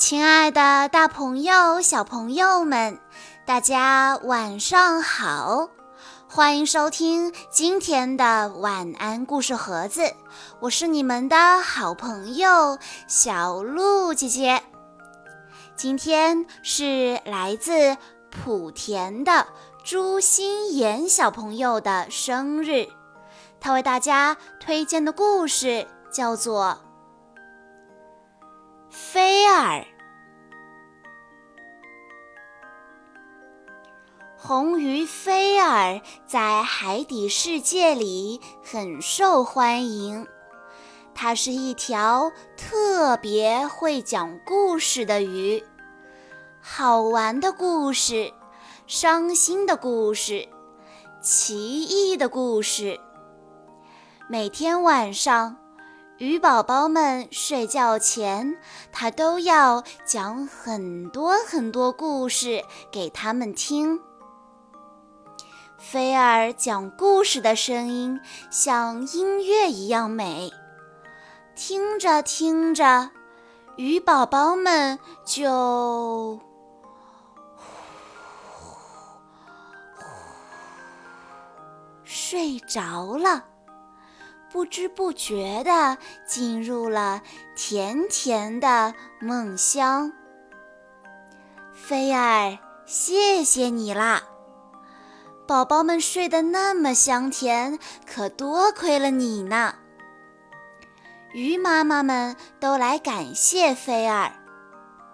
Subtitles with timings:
[0.00, 2.98] 亲爱的，大朋友、小朋友们，
[3.44, 5.68] 大家晚上好！
[6.26, 10.14] 欢迎收听今天的晚安故事盒子，
[10.58, 14.62] 我是你们的好朋友小鹿姐姐。
[15.76, 17.98] 今天是来自
[18.42, 19.46] 莆田的
[19.84, 22.88] 朱心妍小朋友的生日，
[23.60, 26.78] 他为大家推荐的故事叫做。
[28.92, 29.86] 菲儿，
[34.42, 40.26] 红鱼菲儿在海底世界里很受欢迎。
[41.14, 45.62] 它是一条特别会讲故事的鱼，
[46.58, 48.32] 好玩的故事，
[48.86, 50.48] 伤心的故事，
[51.20, 52.98] 奇异的故事。
[54.26, 55.58] 每天晚上。
[56.16, 58.58] 鱼宝宝们睡觉前，
[58.92, 63.98] 他都要讲很多很多故事给他们听。
[65.80, 70.52] 菲儿讲故事的声音像音乐一样美，
[71.56, 73.10] 听着听着，
[73.76, 76.38] 鱼宝宝们就
[82.04, 83.46] 睡着了。
[84.52, 87.22] 不知不觉地进入了
[87.56, 90.12] 甜甜的梦乡。
[91.72, 94.22] 菲儿，谢谢你啦！
[95.50, 99.74] 宝宝们睡得那么香甜，可多亏了你呢。
[101.32, 104.30] 鱼妈妈们都来感谢菲儿。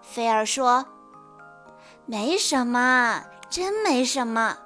[0.00, 0.86] 菲儿说
[2.08, 4.56] ：“没什么，真没什么。”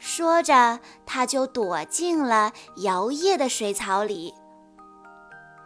[0.00, 4.34] 说着，他就躲进了摇曳的水草里。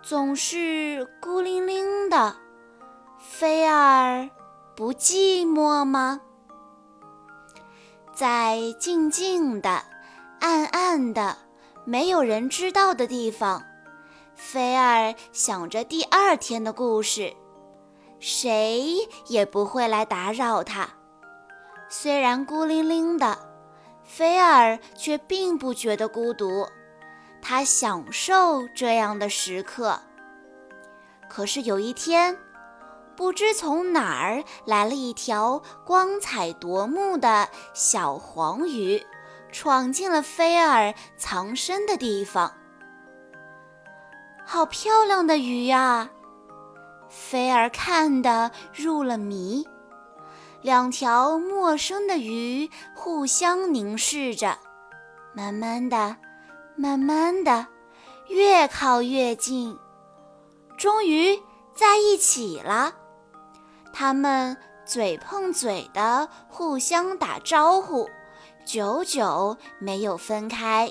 [0.03, 2.37] 总是孤零零的，
[3.19, 4.29] 菲儿
[4.77, 6.21] 不寂寞吗？
[8.15, 9.83] 在静静的、
[10.41, 11.37] 暗暗的、
[11.85, 13.63] 没有人知道的地方，
[14.35, 17.35] 菲儿想着第二天的故事，
[18.21, 20.89] 谁也不会来打扰他。
[21.89, 23.39] 虽然孤零零的。
[24.07, 26.69] 菲儿却并不觉得孤独，
[27.41, 29.99] 他享受这样的时刻。
[31.27, 32.37] 可是有一天，
[33.17, 39.05] 不知从哪儿来了一条光彩夺目的小黄鱼，
[39.53, 42.53] 闯进了菲儿藏身的地方。
[44.45, 46.11] 好漂亮的鱼呀！
[47.09, 49.67] 菲儿看得入了迷。
[50.61, 54.59] 两条陌生的鱼互相凝视着，
[55.35, 56.17] 慢慢的，
[56.75, 57.67] 慢慢的，
[58.29, 59.79] 越靠越近，
[60.79, 61.39] 终于
[61.75, 62.95] 在一起了。
[63.97, 68.11] 它们嘴碰嘴的互相打招呼，
[68.67, 70.91] 久久没有分开。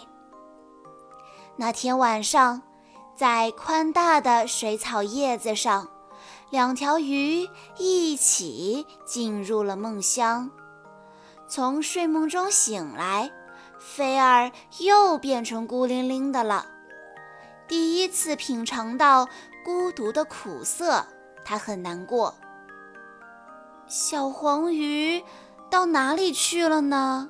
[1.58, 2.62] 那天晚上，
[3.14, 5.90] 在宽大的水草叶子上。
[6.50, 10.50] 两条鱼一起进入了梦乡。
[11.48, 13.32] 从睡梦中醒来，
[13.80, 16.68] 菲儿又变成孤零零的了。
[17.68, 19.28] 第一次品尝到
[19.66, 21.06] 孤独的苦涩，
[21.44, 22.34] 他很难过。
[23.88, 25.24] 小黄鱼
[25.70, 27.30] 到哪里去了呢？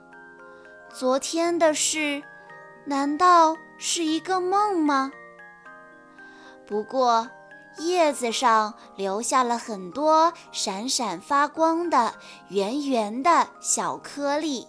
[0.93, 2.23] 昨天的事，
[2.85, 5.11] 难道是一个梦吗？
[6.65, 7.29] 不过。
[7.79, 12.13] 叶子上留下了很多闪闪发光的
[12.49, 14.67] 圆圆的小颗粒，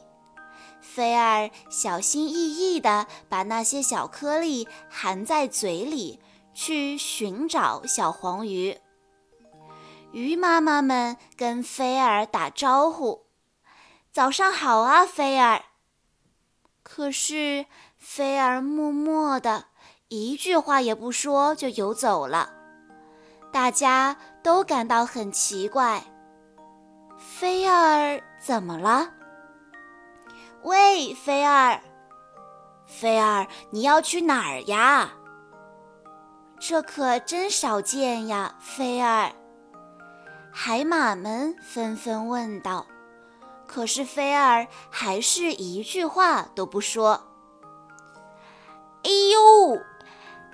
[0.81, 6.19] 菲儿小心翼翼地把那些小颗粒含在嘴里，
[6.55, 8.78] 去寻找小黄鱼。
[10.14, 13.26] 鱼妈妈们跟菲儿打招呼
[14.14, 15.60] ：“早上好啊，菲儿。”
[16.84, 17.66] 可是
[17.98, 19.64] 菲儿默默的，
[20.06, 22.49] 一句话也不说就游走了。
[23.50, 26.05] 大家都感到很奇怪，
[27.19, 29.12] 菲儿怎么了？
[30.62, 31.81] 喂，菲儿，
[32.87, 35.10] 菲儿，你要去哪儿呀？
[36.60, 39.32] 这可真少见呀，菲儿。
[40.56, 42.87] 海马们纷纷问道。
[43.67, 47.21] 可是菲儿还是一句话都不说。
[49.03, 49.81] 哎呦，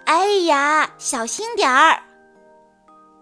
[0.06, 2.02] 哎呀，小心点儿！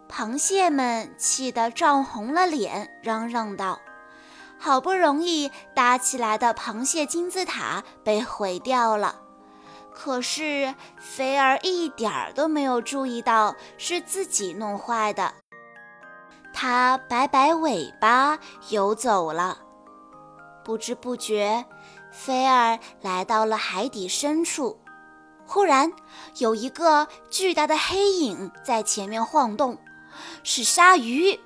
[0.09, 3.81] 螃蟹们气得涨红了脸，嚷嚷道
[4.57, 9.23] ：“好不容易搭起来的螃蟹金字塔被毁掉了。”
[9.93, 15.35] 可是菲儿一点儿都没有注意到是自己弄坏的。
[16.61, 18.37] 它摆摆尾巴
[18.71, 19.59] 游走了。
[20.65, 21.65] 不知不觉，
[22.11, 24.77] 菲儿来到了海底深处。
[25.47, 25.93] 忽然，
[26.39, 29.79] 有一个巨大的黑影在前面晃动，
[30.43, 31.39] 是鲨鱼。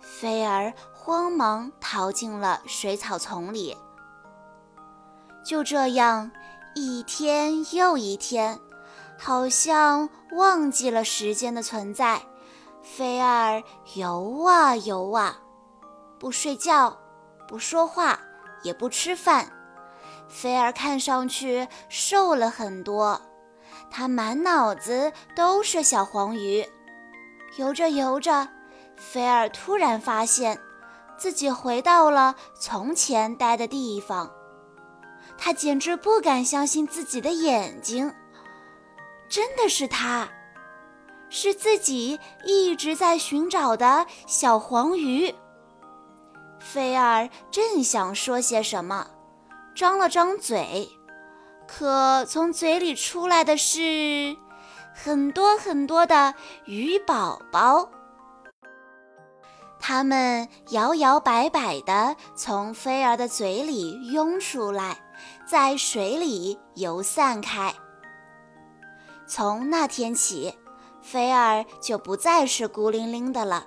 [0.00, 3.76] 菲儿慌忙逃进了水草丛里。
[5.44, 6.30] 就这样，
[6.76, 8.60] 一天又一天，
[9.18, 12.22] 好像忘记了时间的存在。
[12.82, 13.62] 菲儿
[13.94, 15.38] 游啊游啊，
[16.18, 16.96] 不睡觉，
[17.46, 18.18] 不说话，
[18.62, 19.50] 也不吃饭。
[20.28, 23.20] 菲儿看上去瘦了很多，
[23.90, 26.66] 他满脑子都是小黄鱼。
[27.56, 28.48] 游着游着，
[28.96, 30.58] 菲儿突然发现
[31.16, 34.30] 自己回到了从前待的地方，
[35.36, 38.14] 他简直不敢相信自己的眼睛，
[39.28, 40.28] 真的是他。
[41.30, 45.34] 是自己一直在寻找的小黄鱼。
[46.58, 49.06] 菲儿正想说些什么，
[49.74, 50.88] 张了张嘴，
[51.66, 54.36] 可从嘴里出来的是
[54.92, 56.34] 很多很多的
[56.64, 57.90] 鱼宝宝。
[59.80, 64.98] 它们摇摇摆摆地从菲儿的嘴里涌出来，
[65.46, 67.72] 在水里游散开。
[69.26, 70.52] 从那天起。
[71.10, 73.66] 菲儿就不再是孤零零的了，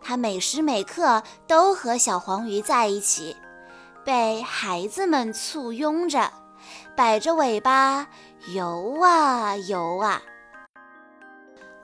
[0.00, 3.36] 他每时每刻都和小黄鱼在一起，
[4.04, 6.32] 被孩子们簇拥着，
[6.96, 8.08] 摆着尾巴
[8.52, 10.20] 游啊游啊。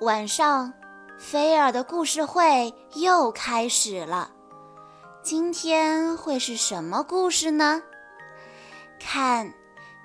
[0.01, 0.73] 晚上，
[1.17, 4.33] 菲儿的故事会又开始了。
[5.23, 7.81] 今天会是什么故事呢？
[8.99, 9.55] 看。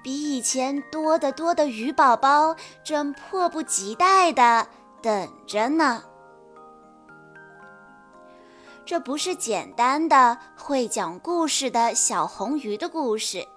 [0.05, 4.67] 比以前多得多的鱼宝宝正迫不及待地
[5.01, 6.03] 等着呢。
[8.85, 13.47] 这不是简单的会讲故事的小红鱼的故事，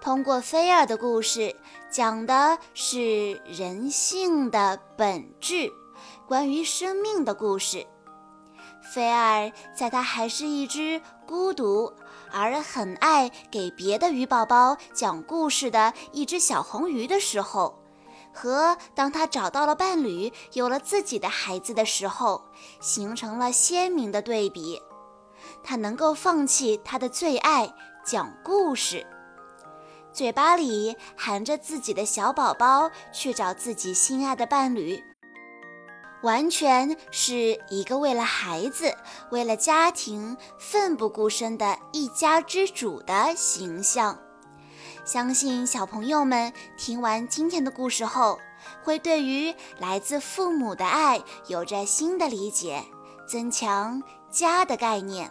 [0.00, 1.54] 通过菲儿的故事，
[1.90, 5.70] 讲的是人性的本质，
[6.26, 7.86] 关于生命的故事。
[8.80, 11.92] 菲儿在它还是一只孤独。
[12.38, 17.78] 而很爱给别的鱼宝宝讲故事的一只小红鱼的时候，
[18.30, 22.44] 和当他找到了伴侣、有了自己的孩子的时候，
[22.78, 24.78] 形成了鲜明的对比。
[25.64, 27.72] 他能够放弃他的最爱
[28.04, 29.06] 讲故事，
[30.12, 35.02] 嘴巴里含着自己的小宝宝去找自己心爱的伴侣。
[36.26, 38.92] 完全是一个为了孩子、
[39.30, 44.18] 为了家庭奋不顾身的一家之主的形象。
[45.04, 48.40] 相信小朋友们听完今天的故事后，
[48.82, 52.82] 会对于来自父母的爱有着新的理解，
[53.28, 55.30] 增强家的概念。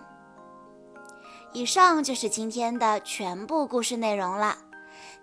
[1.52, 4.60] 以上就是今天的全部故事内容了。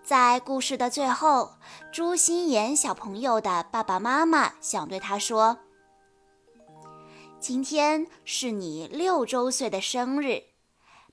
[0.05, 1.53] 在故事的最后，
[1.93, 5.59] 朱心妍小朋友的爸爸妈妈想对他说
[7.39, 10.43] ：“今天是你六周岁的生日，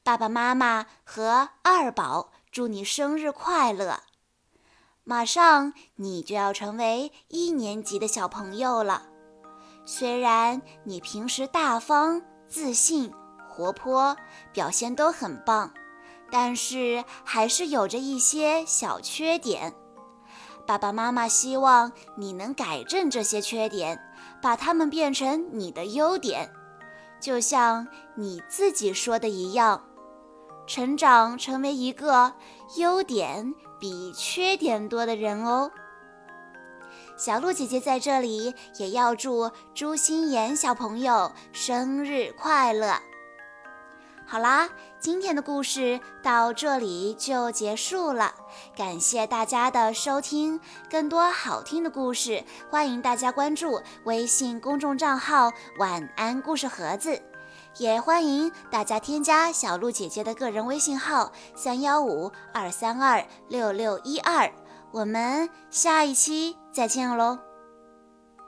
[0.04, 4.02] 爸爸妈妈和二宝祝你生日快乐。
[5.04, 9.04] 马上你就要成为一年级的小朋友了。
[9.86, 13.14] 虽然你平时大方、自信、
[13.48, 14.18] 活泼，
[14.52, 15.72] 表现都很棒。”
[16.32, 19.74] 但是还是有着一些小缺点，
[20.66, 24.00] 爸爸妈妈希望你能改正这些缺点，
[24.42, 26.52] 把它们变成你的优点。
[27.20, 29.84] 就像你自己说的一样，
[30.68, 32.34] 成长成为一个
[32.78, 35.72] 优点比缺点多的人哦。
[37.18, 42.94] 小鹿姐姐在这里也要祝朱心妍小朋友生日快乐。
[44.32, 44.70] 好啦，
[45.00, 48.32] 今天的故事到这里就结束了，
[48.78, 50.62] 感谢大家的收听。
[50.88, 57.20] 更多好听的故事，欢迎大家关注微信公众账号“晚安故事盒子”，
[57.80, 64.48] 也欢迎大家添加小鹿姐姐的个人微信号三幺五二三二六六一二。
[64.92, 67.49] 我们下一期再见喽！